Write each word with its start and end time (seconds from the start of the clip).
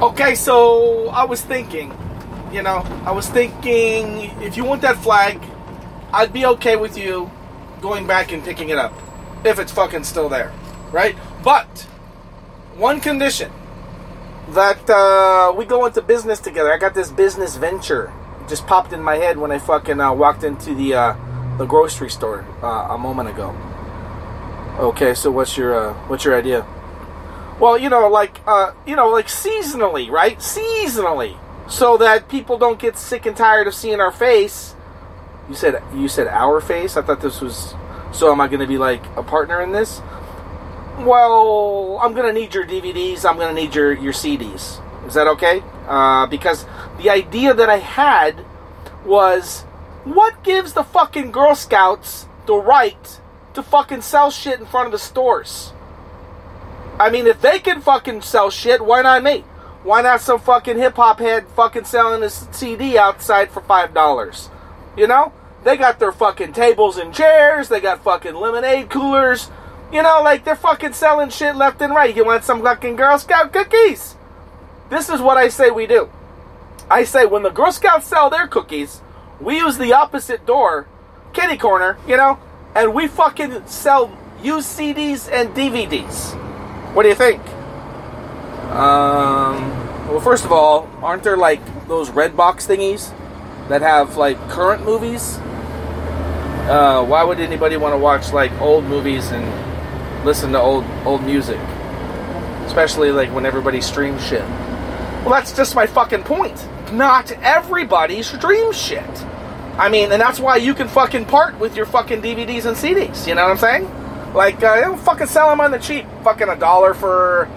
Okay, 0.00 0.34
so 0.34 1.08
I 1.10 1.24
was 1.26 1.42
thinking, 1.42 1.92
you 2.50 2.62
know, 2.62 2.78
I 3.04 3.10
was 3.10 3.28
thinking 3.28 4.30
if 4.40 4.56
you 4.56 4.64
want 4.64 4.80
that 4.80 4.96
flag, 4.96 5.38
I'd 6.10 6.32
be 6.32 6.46
okay 6.46 6.76
with 6.76 6.96
you 6.96 7.30
going 7.82 8.06
back 8.06 8.32
and 8.32 8.42
picking 8.42 8.70
it 8.70 8.78
up 8.78 8.94
if 9.44 9.58
it's 9.58 9.70
fucking 9.70 10.04
still 10.04 10.30
there, 10.30 10.54
right? 10.90 11.14
But 11.44 11.82
one 12.76 13.02
condition 13.02 13.52
that 14.48 14.88
uh, 14.88 15.52
we 15.54 15.66
go 15.66 15.84
into 15.84 16.00
business 16.00 16.40
together. 16.40 16.72
I 16.72 16.78
got 16.78 16.94
this 16.94 17.10
business 17.10 17.56
venture 17.56 18.10
just 18.48 18.66
popped 18.66 18.94
in 18.94 19.02
my 19.02 19.16
head 19.16 19.36
when 19.36 19.52
I 19.52 19.58
fucking 19.58 20.00
uh, 20.00 20.14
walked 20.14 20.44
into 20.44 20.74
the 20.74 20.94
uh, 20.94 21.56
the 21.58 21.66
grocery 21.66 22.08
store 22.08 22.46
uh, 22.62 22.94
a 22.94 22.96
moment 22.96 23.28
ago. 23.28 23.54
Okay, 24.78 25.12
so 25.12 25.30
what's 25.30 25.58
your 25.58 25.74
uh, 25.74 25.92
what's 26.08 26.24
your 26.24 26.38
idea? 26.38 26.66
Well, 27.60 27.76
you 27.76 27.90
know, 27.90 28.08
like 28.08 28.40
uh, 28.46 28.72
you 28.86 28.96
know, 28.96 29.10
like 29.10 29.26
seasonally, 29.26 30.10
right? 30.10 30.38
Seasonally, 30.38 31.38
so 31.68 31.98
that 31.98 32.30
people 32.30 32.56
don't 32.56 32.78
get 32.78 32.96
sick 32.96 33.26
and 33.26 33.36
tired 33.36 33.66
of 33.66 33.74
seeing 33.74 34.00
our 34.00 34.10
face. 34.10 34.74
You 35.46 35.54
said 35.54 35.82
you 35.94 36.08
said 36.08 36.26
our 36.28 36.62
face. 36.62 36.96
I 36.96 37.02
thought 37.02 37.20
this 37.20 37.42
was. 37.42 37.74
So 38.12 38.32
am 38.32 38.40
I 38.40 38.48
going 38.48 38.60
to 38.60 38.66
be 38.66 38.78
like 38.78 39.04
a 39.14 39.22
partner 39.22 39.60
in 39.60 39.72
this? 39.72 40.00
Well, 41.00 42.00
I'm 42.02 42.14
going 42.14 42.26
to 42.26 42.32
need 42.32 42.54
your 42.54 42.66
DVDs. 42.66 43.28
I'm 43.28 43.36
going 43.36 43.54
to 43.54 43.60
need 43.60 43.74
your 43.74 43.92
your 43.92 44.14
CDs. 44.14 44.80
Is 45.06 45.14
that 45.14 45.26
okay? 45.26 45.62
Uh, 45.86 46.26
because 46.26 46.64
the 46.96 47.10
idea 47.10 47.52
that 47.52 47.68
I 47.68 47.76
had 47.76 48.42
was, 49.04 49.62
what 50.04 50.42
gives 50.42 50.72
the 50.72 50.82
fucking 50.82 51.30
Girl 51.30 51.54
Scouts 51.54 52.26
the 52.46 52.54
right 52.54 53.20
to 53.52 53.62
fucking 53.62 54.00
sell 54.00 54.30
shit 54.30 54.60
in 54.60 54.66
front 54.66 54.86
of 54.86 54.92
the 54.92 54.98
stores? 54.98 55.72
I 57.00 57.08
mean, 57.08 57.26
if 57.26 57.40
they 57.40 57.60
can 57.60 57.80
fucking 57.80 58.20
sell 58.20 58.50
shit, 58.50 58.84
why 58.84 59.00
not 59.00 59.22
me? 59.22 59.40
Why 59.84 60.02
not 60.02 60.20
some 60.20 60.38
fucking 60.38 60.76
hip 60.76 60.96
hop 60.96 61.18
head 61.18 61.48
fucking 61.48 61.86
selling 61.86 62.22
a 62.22 62.28
CD 62.28 62.98
outside 62.98 63.50
for 63.50 63.62
five 63.62 63.94
dollars? 63.94 64.50
You 64.98 65.06
know, 65.06 65.32
they 65.64 65.78
got 65.78 65.98
their 65.98 66.12
fucking 66.12 66.52
tables 66.52 66.98
and 66.98 67.14
chairs. 67.14 67.70
They 67.70 67.80
got 67.80 68.04
fucking 68.04 68.34
lemonade 68.34 68.90
coolers. 68.90 69.50
You 69.90 70.02
know, 70.02 70.20
like 70.22 70.44
they're 70.44 70.54
fucking 70.54 70.92
selling 70.92 71.30
shit 71.30 71.56
left 71.56 71.80
and 71.80 71.94
right. 71.94 72.14
You 72.14 72.26
want 72.26 72.44
some 72.44 72.60
fucking 72.60 72.96
Girl 72.96 73.18
Scout 73.18 73.50
cookies? 73.50 74.14
This 74.90 75.08
is 75.08 75.22
what 75.22 75.38
I 75.38 75.48
say 75.48 75.70
we 75.70 75.86
do. 75.86 76.10
I 76.90 77.04
say 77.04 77.24
when 77.24 77.44
the 77.44 77.48
Girl 77.48 77.72
Scouts 77.72 78.08
sell 78.08 78.28
their 78.28 78.46
cookies, 78.46 79.00
we 79.40 79.56
use 79.56 79.78
the 79.78 79.94
opposite 79.94 80.44
door, 80.44 80.86
kitty 81.32 81.56
corner, 81.56 81.96
you 82.06 82.18
know, 82.18 82.38
and 82.74 82.92
we 82.92 83.08
fucking 83.08 83.66
sell 83.66 84.14
used 84.42 84.68
CDs 84.78 85.32
and 85.32 85.54
DVDs. 85.54 86.49
What 86.94 87.04
do 87.04 87.08
you 87.08 87.14
think? 87.14 87.40
Um, 88.70 89.70
well, 90.08 90.20
first 90.20 90.44
of 90.44 90.52
all, 90.52 90.88
aren't 91.02 91.22
there 91.22 91.36
like 91.36 91.60
those 91.86 92.10
Redbox 92.10 92.66
thingies 92.66 93.16
that 93.68 93.82
have 93.82 94.16
like 94.16 94.36
current 94.48 94.84
movies? 94.84 95.38
Uh, 96.68 97.04
why 97.04 97.22
would 97.22 97.40
anybody 97.40 97.76
want 97.76 97.92
to 97.92 97.98
watch 97.98 98.32
like 98.32 98.52
old 98.60 98.84
movies 98.84 99.30
and 99.30 100.24
listen 100.24 100.52
to 100.52 100.60
old 100.60 100.84
old 101.04 101.22
music? 101.22 101.58
Especially 102.66 103.12
like 103.12 103.32
when 103.32 103.46
everybody 103.46 103.80
streams 103.80 104.24
shit. 104.26 104.42
Well, 105.22 105.30
that's 105.30 105.54
just 105.54 105.74
my 105.74 105.86
fucking 105.86 106.24
point. 106.24 106.66
Not 106.92 107.30
everybody 107.42 108.22
streams 108.22 108.76
shit. 108.76 109.24
I 109.78 109.88
mean, 109.88 110.10
and 110.10 110.20
that's 110.20 110.40
why 110.40 110.56
you 110.56 110.74
can 110.74 110.88
fucking 110.88 111.26
part 111.26 111.58
with 111.58 111.76
your 111.76 111.86
fucking 111.86 112.20
DVDs 112.20 112.66
and 112.66 112.76
CDs. 112.76 113.26
You 113.26 113.34
know 113.34 113.44
what 113.44 113.52
I'm 113.52 113.58
saying? 113.58 113.99
Like, 114.34 114.62
uh, 114.62 114.80
don't 114.80 115.00
fucking 115.00 115.26
sell 115.26 115.50
them 115.50 115.60
on 115.60 115.70
the 115.70 115.78
cheap. 115.78 116.06
Fucking 116.22 116.48
a 116.48 116.56
dollar 116.56 116.94
for 116.94 117.48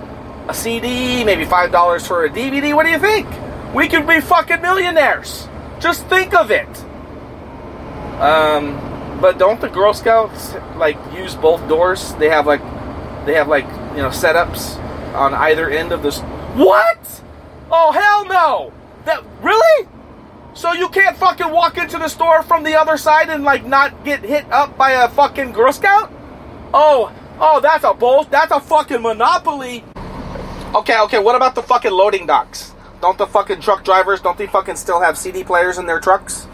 a 0.48 0.54
CD, 0.54 1.24
maybe 1.24 1.46
five 1.46 1.72
dollars 1.72 2.06
for 2.06 2.26
a 2.26 2.30
DVD. 2.30 2.76
What 2.76 2.86
do 2.86 2.92
you 2.92 3.00
think? 3.00 3.28
We 3.74 3.88
could 3.88 4.08
be 4.08 4.22
fucking 4.22 4.62
millionaires. 4.62 5.48
Just 5.80 6.06
think 6.08 6.34
of 6.34 6.52
it. 6.52 6.68
Um, 8.20 9.20
but 9.22 9.38
don't 9.38 9.60
the 9.60 9.70
Girl 9.70 9.94
Scouts 9.94 10.54
like 10.78 10.98
use 11.14 11.36
both 11.36 11.68
doors? 11.68 12.14
They 12.16 12.30
have 12.30 12.48
like, 12.48 12.62
they 13.26 13.34
have 13.36 13.48
like 13.48 13.66
you 13.96 14.02
know 14.02 14.10
setups 14.10 14.78
on 15.14 15.34
either 15.34 15.70
end 15.70 15.92
of 15.92 16.04
this. 16.04 16.20
What? 16.56 17.22
Oh 17.72 17.92
hell 17.92 18.26
no! 18.26 18.74
That 19.06 19.24
really? 19.42 19.88
So 20.54 20.74
you 20.74 20.90
can't 20.90 21.18
fucking 21.18 21.50
walk 21.50 21.78
into 21.78 21.98
the 21.98 22.08
store 22.08 22.44
from 22.44 22.64
the 22.64 22.80
other 22.80 22.98
side 22.98 23.30
and 23.30 23.44
like 23.44 23.66
not 23.66 24.06
get 24.06 24.22
hit 24.22 24.52
up 24.52 24.78
by 24.78 24.92
a 24.92 25.10
fucking 25.10 25.52
Girl 25.52 25.72
Scout? 25.72 26.12
Oh, 26.74 27.14
oh, 27.40 27.60
that's 27.62 27.84
a 27.84 27.94
bull. 27.94 28.24
That's 28.26 28.52
a 28.52 28.60
fucking 28.60 29.02
monopoly. 29.02 29.84
Okay, 30.74 31.00
okay. 31.02 31.20
What 31.20 31.36
about 31.36 31.56
the 31.56 31.62
fucking 31.62 31.92
loading 31.92 32.26
docks? 32.26 32.74
Don't 33.02 33.18
the 33.18 33.28
fucking 33.28 33.62
truck 33.62 33.84
drivers? 33.84 34.22
Don't 34.22 34.38
they 34.38 34.48
fucking 34.48 34.78
still 34.78 35.00
have 35.00 35.18
CD 35.18 35.44
players 35.44 35.78
in 35.78 35.86
their 35.86 36.00
trucks? 36.00 36.48